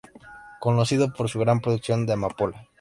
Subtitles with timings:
[0.59, 2.67] Conocido por su gran producción de amapola.